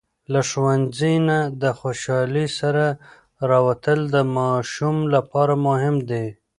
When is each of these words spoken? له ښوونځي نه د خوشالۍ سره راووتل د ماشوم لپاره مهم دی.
له 0.31 0.41
ښوونځي 0.49 1.15
نه 1.29 1.39
د 1.61 1.63
خوشالۍ 1.79 2.47
سره 2.59 2.85
راووتل 3.49 3.99
د 4.13 4.15
ماشوم 4.37 4.97
لپاره 5.13 5.53
مهم 5.67 5.95
دی. 6.09 6.25